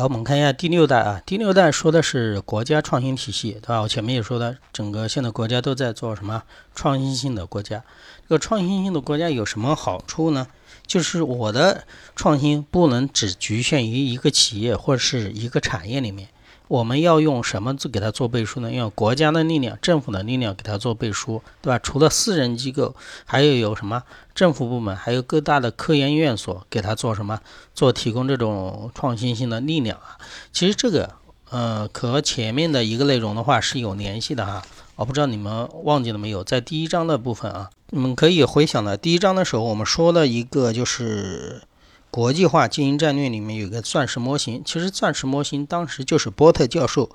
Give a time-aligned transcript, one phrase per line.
[0.00, 3.82] 好，我们看一下第六代啊，第六代说的是国家创新体系，对吧？
[3.82, 6.42] 我前面也说的，整个现在国家都在做什么
[6.74, 7.84] 创新性的国家。
[8.26, 10.46] 这个创新性的国家有什么好处呢？
[10.86, 11.84] 就是我的
[12.16, 16.30] 创新不能只局限于一个企业或者是一个产业里面。
[16.70, 18.70] 我们要用什么做给它做背书呢？
[18.70, 21.80] 用国家的力量、政府的力量给它做背书，对吧？
[21.80, 22.94] 除了私人机构，
[23.24, 24.04] 还有有什么
[24.36, 27.40] 政府部门，还有各大的科研院所给它做什么？
[27.74, 30.16] 做提供这种创新性的力量啊。
[30.52, 31.10] 其实这个，
[31.50, 34.62] 呃，和前面的一个内容的话是有联系的哈。
[34.94, 41.62] 我不知道你们忘记了没有，在第一章的部分啊，你们可以回想的，第一章的时候我们说了一个就是。
[42.10, 47.08] 国际化经营战略里面有个钻石模型，其实钻石模型当时就是波特教授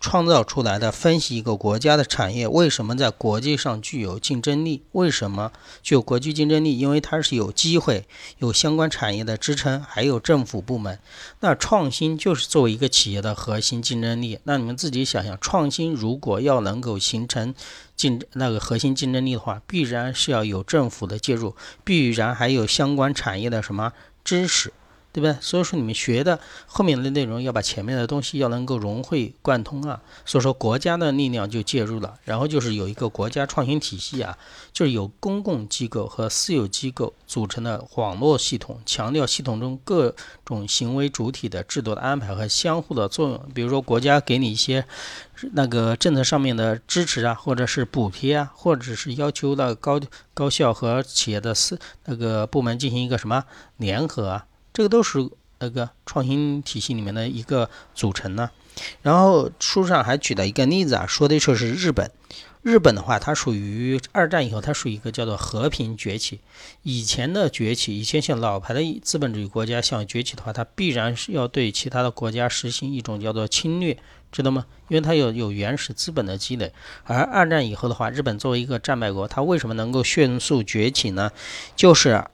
[0.00, 6.78] 创造出来的，分析一个国家的产业为什么在国际上具有竞争力，为什么具有国际竞争力？
[6.78, 8.06] 因为它是有机会，
[8.38, 10.98] 有相关产业的支撑，还有政府部门。
[11.40, 14.38] 那创新就是作为一个企业的核心竞争力。
[14.44, 17.54] 那你们自己想想，创新如果要能够形成
[17.94, 23.92] 竞那个核心竞争力的话，必然是要有政府的介入，必然还有相关产业的什么？
[24.22, 24.72] 知识，
[25.12, 25.36] 对不对？
[25.40, 30.00] 所以说你们学的后面的内容要把前面的东西要能够融会贯通啊。
[30.24, 34.38] 所以说国家的力量就介入了，然后就是有一个国家创新体系啊，
[34.72, 43.48] 就是有公共机构和私有机构组成的网络系统，强调系统中各种行为主体的制度的安排和相互的作用。
[43.54, 44.84] 比如说国家给你一些
[45.52, 50.00] 那个政策上面的支持啊，或者是补贴啊，或者是要求那高
[50.34, 53.44] 高校和企业的私那个部门进行一个什么？
[53.76, 54.46] 联合啊，
[54.80, 55.28] 这个都是
[55.58, 58.48] 那个创新体系里面的一个组成呢。
[59.02, 62.10] 然后书上还举了一个例子啊，说的就是日本。
[62.62, 66.40] 日本的话，它属于二战以后，它属于一个叫做和平崛起。
[66.82, 73.98] 以前的崛起，以前像老牌的资本主义国家想崛起的话，它必然是要对其他的国家实行一种叫做侵略，
[74.32, 74.64] 知道吗？
[74.88, 76.72] 因为它有有原始资本的积累。
[77.04, 81.30] 而二战以后的话，日本作为一个战败国，它为什么能够迅速崛起呢？
[81.76, 82.24] 就是。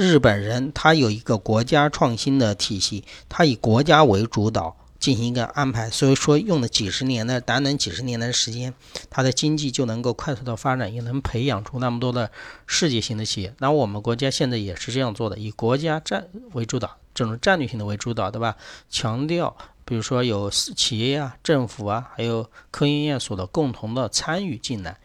[0.00, 8.72] 日本人他有一个国家创新的体系，他以国家为主导进行一个安排，所以说用了几十年的短短几十年的时间，
[9.10, 12.30] 他的经济就能够快速的发展，也能培养出那么多的
[12.66, 13.54] 世界性的企业。
[13.58, 18.56] 那我们国家现在也是这样做的，以国家战为主导，这种战略性的为主导，对吧？
[18.88, 24.96] 强调比如说有企业啊、政府啊，还有科研院所的共同的参与进来。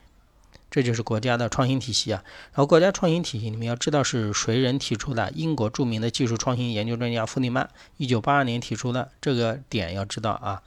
[0.76, 2.22] 这就是国家的创新体系啊，
[2.52, 5.32] 然后国家创新体系你们要知道是谁人提出的？
[5.32, 10.62] 英国著名的技术创新研究专家弗里曼，一九八二年提出的，这个点要知道啊。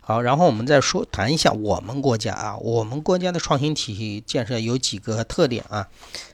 [0.00, 5.88] 好，然后我们再说谈一下我们国家啊，我们国家的创新体系建设有几个特点啊，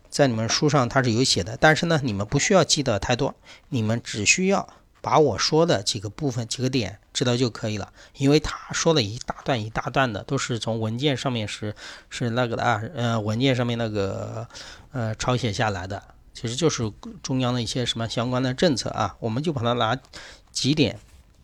[0.08, 3.34] 在你们书上它是有写的，但是呢，你们不需要记得太多，
[3.70, 4.68] 你们只需要。
[5.02, 11.74] 把我说的几个部分、几个点知道就可以了，因为他说了一大段一大段的，都是从文件上面是
[12.08, 14.46] 是那个的啊，呃，文件上面那个
[14.92, 16.00] 呃抄写下来的，
[16.32, 19.98] 其实就是中央的一些什么相关的政策啊，我们就把它拿
[20.52, 21.00] 几点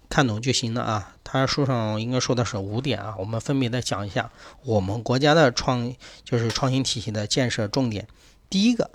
[0.09, 1.17] 看懂就行了啊。
[1.25, 4.31] 他书上应该说的是五点啊，我们分别的讲一下
[4.65, 5.93] 我们国家的创
[6.23, 8.07] 就是创新体系的建设重点。
[8.49, 8.89] 第一个。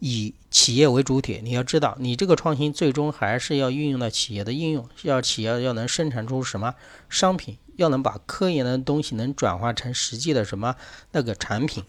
[0.00, 6.74] 以企业为主体，你要知道，你这个创新最终还是要运用到企业的应用，要企业要能生产出什么
[7.08, 10.74] 商品，要能把科研的东西能转化成实际的什么
[11.12, 11.84] 那个产品。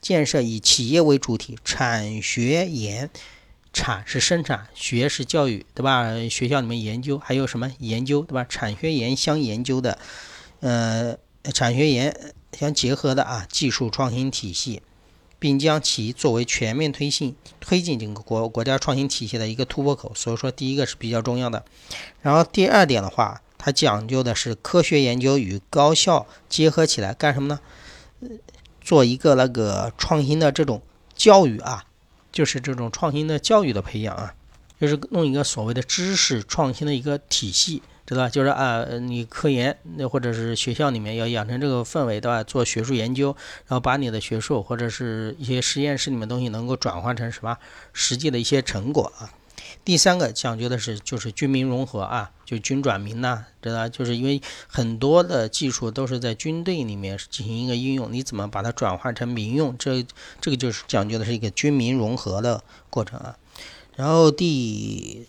[0.00, 3.10] 建设以企业为主体，产学研，
[3.72, 6.04] 产是生产，学是教育，对吧？
[6.30, 8.46] 学校里面研究，还有什么研究，对吧？
[8.48, 9.98] 产学研相研究的，
[10.60, 11.18] 呃，
[11.52, 14.80] 产学研相结合的啊，技术创新体系。
[15.40, 21.64] 并将其作为全面推进推进整个国国家创新体系的一个突破口，所以说第一个是比较重要的。
[22.22, 27.58] 然后第二点的话，它讲究的是科学研究与高校结合起来干什么呢？
[28.80, 30.82] 做一个那个创新的这种
[31.16, 31.84] 教育啊，
[32.30, 34.34] 就是这种创新的教育的培养啊，
[34.78, 37.82] 就是弄一个所谓的知识创新的一个体系。
[38.10, 42.42] 知道就是啊，你科研那或者是学校里面要养成这个氛围，对吧？
[42.42, 43.36] 做学术研究，
[43.68, 47.56] 然后把你的学术或者是一些实验室里面东西能够转化成什么
[47.92, 49.30] 实际的一些成果啊。
[49.84, 59.78] 第三个讲究的是就是军民融合啊，就军转民呐，知道就是因为很多的技术都是在军队里面进行一个应用，你怎么把它转化成民用？
[59.78, 60.04] 这
[60.40, 63.36] 这个就是讲究的是一个军民融合的过程啊。
[63.94, 65.28] 然后第。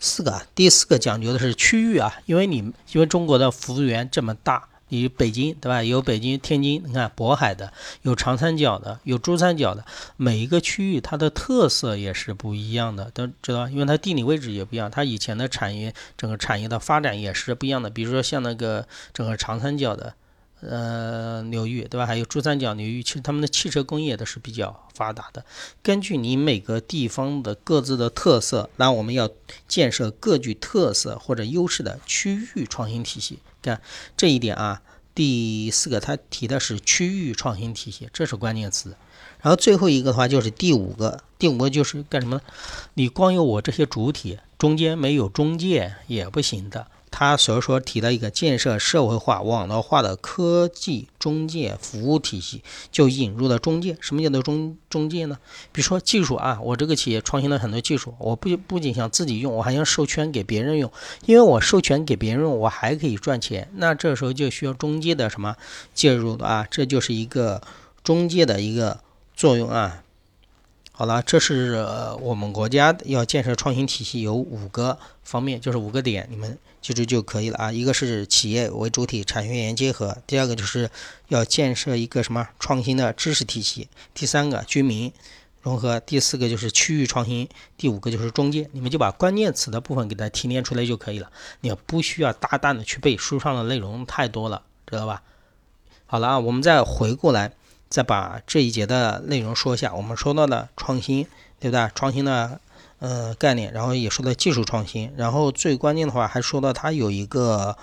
[0.00, 5.82] 四个，第四个讲究的是区域啊，因为你因为中国的幅员这么大，你北京对吧？
[5.82, 7.70] 有北京、天津，你看渤海的，
[8.02, 9.84] 有长三角的，有珠三角的，
[10.16, 17.90] 每一个区域它的特色也是不一样的，都知道，因为它地理位置也不一样，它以前的产业整个产业的发展也是不一样的。
[17.90, 20.14] 比如说像那个整个长三角的。
[20.62, 22.06] 呃，流域对吧？
[22.06, 25.44] 还有珠三角流域，其实他们的汽车工业都是比较发达的。
[25.82, 29.30] 根据你每个地方的各自的特色，那我们要
[29.66, 33.38] 建设各具特色或者优势的区域创新体系。
[33.62, 33.80] 看
[34.16, 34.82] 这一点啊，
[35.14, 38.96] 第四个他提的是区域创新体系，这是关键词。
[39.40, 42.42] 然后最后一个的话就是第五个，第五个就是干什么？
[42.94, 46.86] 你光有我这些主体，中间没有中介也不行的。
[47.20, 53.94] 他所说提到一个建设社会化、网络化的科技中介服务体系，就引入了中介。
[54.00, 55.36] 什么叫做中中介呢？
[55.70, 60.90] 比如说技术啊，我这个企业创新了很多技术，我不不仅想自己用，我还想授权给别人用。
[61.26, 63.70] 因为我授权给别人用，我还可以赚钱。
[63.74, 65.56] 那这时候就需要中介的什么
[65.92, 66.66] 介入的啊？
[66.70, 67.60] 这就是一个
[68.02, 69.00] 中介的一个
[69.36, 70.04] 作用啊。
[71.00, 71.82] 好了，这是
[72.20, 77.72] 我们国家要建设创新体系有五个方面，就是五个点，你们记住就可以了啊。
[77.72, 80.90] 一个是企业为主体，产学研结合；第二个就是
[81.28, 85.10] 要建设一个什么创新的知识体系；第三个居民
[85.62, 87.46] 融合；第四个就是区域创新；
[87.78, 88.68] 第五个就是中介。
[88.72, 91.30] 你们就把关键词的部分给它提炼出来就可以了，
[91.62, 95.22] 你不需要大胆的去背书上的内容太多了，知道吧？
[96.04, 97.52] 好了啊，我们再回过来。
[97.90, 101.26] 再把这一节的内容说一下，我们说到的创新，
[101.58, 101.90] 对不对？
[101.92, 102.60] 创新的
[103.00, 107.76] 呃概念，然后也说到技术创新，然后最关键的话还说到它有一个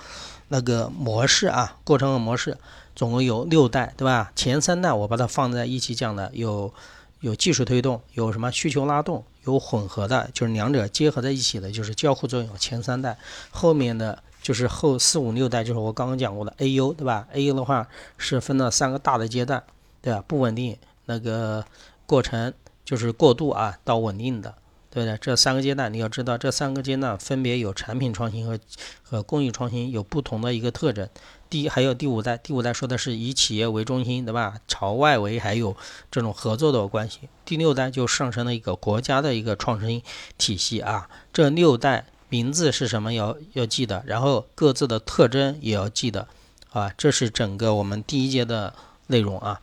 [0.48, 2.57] 那个模式啊，过程和模式，
[2.95, 4.31] 总共有六代，对吧？
[4.33, 6.74] 前三代我把它放在一起讲的，有
[7.19, 12.57] 有技术推动，有什么需求拉动，有混合的，就是两者结合在一起的，就是交互作用。
[12.57, 13.18] 前三代
[13.51, 19.62] 后面的就是后四五六代，就是我刚刚讲过的 AU，对吧？AU 的话是分了三个大的阶段。
[20.01, 20.23] 对吧？
[20.27, 21.65] 不稳定那个
[22.05, 22.53] 过程
[22.85, 24.55] 就是过渡啊，到稳定的，
[24.89, 25.17] 对不对？
[25.19, 28.59] 这三个阶段你要知道，这三个阶段分别有产品创新和
[29.03, 31.09] 和工艺创新有不同的一个特征。
[31.49, 34.55] 第，还有第五代，第五代说的是以企业为中心，对吧？
[34.67, 35.75] 朝外围还有
[36.11, 37.29] 这种合作的关系。
[37.45, 40.03] 第六代就上升了一个国家的一个创新
[40.38, 41.09] 体系啊。
[41.31, 43.13] 这六代名字是什么？
[43.13, 46.27] 要要记得，然后各自的特征也要记得
[46.71, 46.91] 啊。
[46.97, 48.73] 这是整个我们第一节的
[49.07, 49.61] 内容啊。